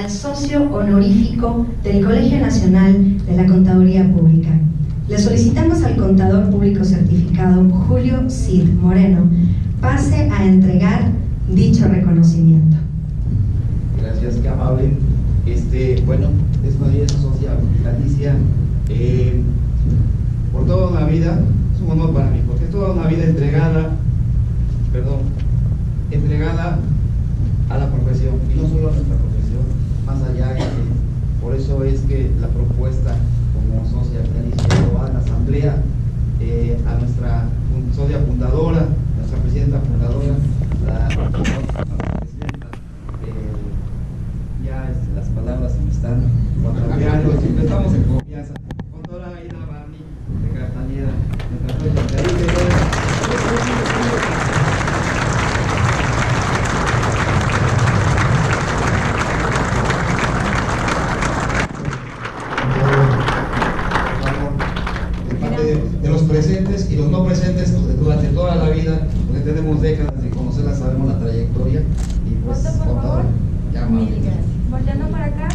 [0.00, 4.48] al socio honorífico del Colegio Nacional de la Contaduría Pública.
[5.08, 9.28] Le solicitamos al contador público certificado Julio Cid Moreno
[9.78, 11.10] pase a entregar
[11.50, 12.78] dicho reconocimiento.
[14.00, 14.90] Gracias, qué amable.
[15.44, 16.28] Este, bueno,
[16.66, 18.36] es María Social Galicia.
[18.88, 19.42] Eh,
[20.50, 21.40] por toda una vida,
[21.74, 23.90] es un honor para mí, porque es toda una vida entregada,
[24.92, 25.20] perdón,
[26.10, 26.78] entregada
[27.68, 29.29] a la profesión, y no solo a nuestra profesión,
[30.10, 30.60] más allá de
[31.40, 33.14] por eso es que la propuesta
[33.54, 35.76] como Social Galicia lo va a la Asamblea,
[36.40, 37.44] eh, a nuestra
[37.94, 40.34] socia fundadora, nuestra presidenta fundadora,
[40.86, 42.19] la,
[66.10, 70.20] de los presentes y los no presentes pues, durante toda la vida, porque tenemos décadas
[70.20, 71.82] de conocerla, sabemos la trayectoria
[72.26, 73.24] y pues por favor.
[73.72, 74.34] Ya, Mil gracias.
[74.68, 75.48] Volteando para acá.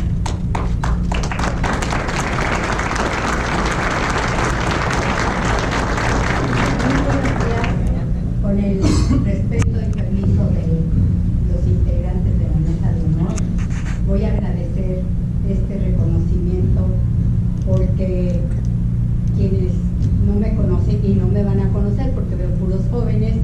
[22.91, 23.35] Jóvenes,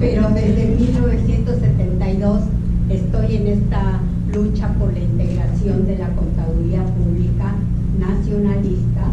[0.00, 2.40] pero desde 1972
[2.90, 4.00] estoy en esta
[4.32, 7.54] lucha por la integración de la contaduría pública
[7.98, 9.10] nacionalista,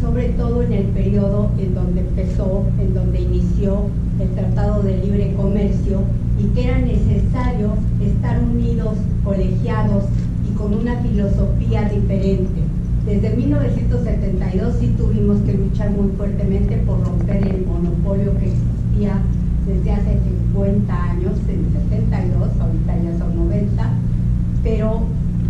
[0.00, 3.86] sobre todo en el periodo en donde empezó, en donde inició
[4.20, 6.02] el Tratado de Libre Comercio
[6.38, 10.04] y que era necesario estar unidos, colegiados
[10.48, 12.60] y con una filosofía diferente.
[13.06, 19.92] Desde 1972 sí tuvimos que luchar muy fuertemente por romper el monopolio que existía desde
[19.92, 20.20] hace
[20.52, 23.90] 50 años, en 72, ahorita ya son 90,
[24.62, 25.00] pero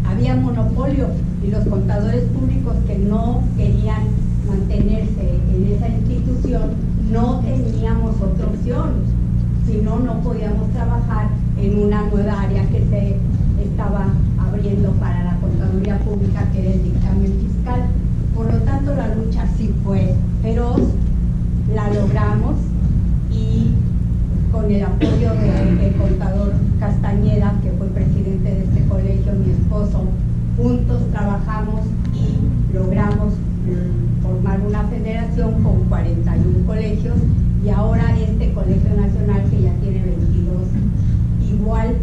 [0.06, 1.08] había monopolio
[1.42, 4.04] y los contadores públicos que no querían
[4.46, 6.70] mantenerse en esa institución
[7.10, 9.02] no teníamos otra opción,
[9.66, 11.28] si no, no podíamos trabajar
[11.60, 13.16] en una nueva área que se
[13.64, 17.39] estaba abriendo para la contaduría pública, que era el dictamen
[39.20, 40.62] nacional que ya tiene 22.
[41.52, 41.96] Igual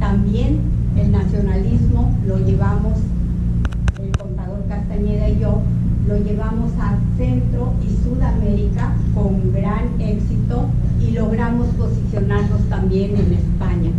[0.00, 0.60] también
[0.96, 2.98] el nacionalismo lo llevamos,
[4.02, 5.60] el contador Castañeda y yo,
[6.08, 10.66] lo llevamos a Centro y Sudamérica con gran éxito
[11.00, 13.90] y logramos posicionarnos también en España.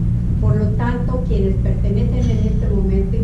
[0.42, 3.18] Por lo tanto, quienes pertenecen en este momento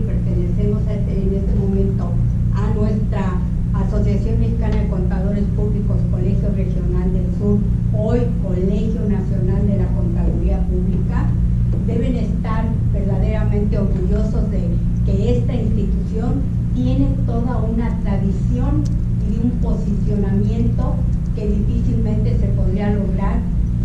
[13.59, 14.61] verdaderamente orgullosos de
[15.05, 16.41] que esta institución
[16.75, 18.83] tiene toda una tradición
[19.29, 20.95] y un posicionamiento
[21.35, 23.39] que difícilmente se podría lograr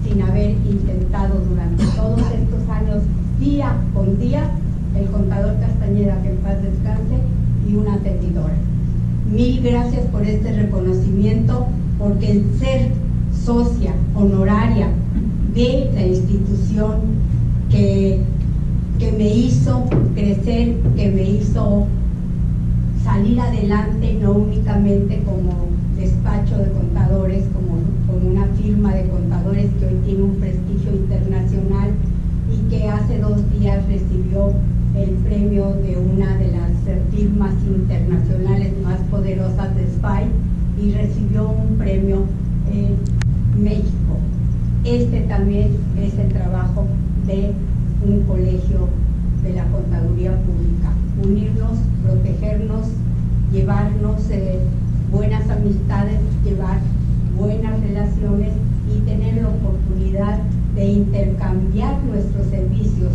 [0.04, 3.02] sin haber intentado durante todos estos años,
[3.40, 4.50] día con día,
[4.96, 7.16] el contador Castañeda, que en paz descanse,
[7.68, 8.54] y una servidora.
[9.32, 11.66] Mil gracias por este reconocimiento,
[11.98, 12.92] porque el ser
[13.44, 14.88] socia honoraria
[15.54, 17.00] de la institución
[17.70, 18.20] que,
[19.04, 19.84] que me hizo
[20.14, 21.86] crecer, que me hizo
[23.02, 29.86] salir adelante, no únicamente como despacho de contadores, como, como una firma de contadores que
[29.86, 31.90] hoy tiene un prestigio internacional
[32.50, 34.54] y que hace dos días recibió
[34.96, 36.72] el premio de una de las
[37.14, 42.22] firmas internacionales más poderosas de SPY y recibió un premio
[42.72, 44.16] en México.
[44.84, 46.86] Este también es el trabajo
[47.26, 47.52] de
[48.06, 48.88] un colegio
[49.42, 50.92] de la contaduría pública.
[51.22, 52.86] Unirnos, protegernos,
[53.84, 54.58] llevarnos eh,
[55.10, 56.78] buenas amistades, llevar
[57.38, 58.52] buenas relaciones
[58.94, 60.38] y tener la oportunidad
[60.74, 63.12] de intercambiar nuestros servicios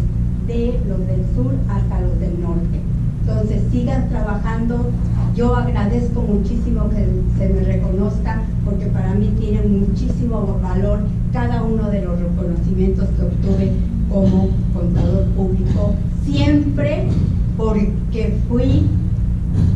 [0.48, 2.80] de los del sur hasta los del norte.
[3.22, 4.90] Entonces sigan trabajando.
[5.36, 7.06] Yo agradezco muchísimo que
[7.38, 11.00] se me reconozca porque para mí tiene muchísimo valor
[11.32, 13.72] cada uno de los reconocimientos que obtuve
[14.12, 15.94] como contador público,
[16.26, 17.08] siempre
[17.56, 18.88] porque fui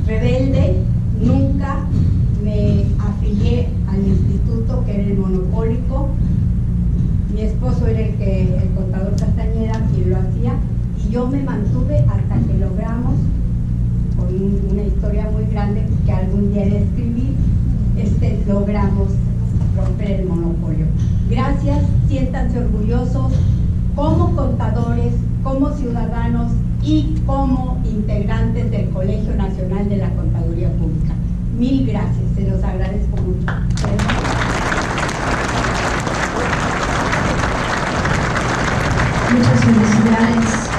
[0.08, 0.78] rebelde,
[1.22, 1.86] nunca
[2.44, 6.10] me afilié al instituto que era el monopólico.
[7.34, 10.54] Mi esposo era el que el contador Castañeda quien lo hacía
[11.08, 13.14] y yo me mantuve hasta que logramos
[14.18, 17.36] con un- una historia muy grande que algún día le escribí,
[17.98, 19.10] este, logramos
[19.76, 20.86] romper el monopolio.
[21.30, 23.34] Gracias, siéntanse orgullosos
[23.96, 25.14] como contadores,
[25.44, 26.52] como ciudadanos
[26.84, 31.14] y como integrantes del Colegio Nacional de la Contaduría Pública.
[31.58, 33.46] Mil gracias, se los agradezco mucho.
[39.32, 40.73] Muchas felicidades.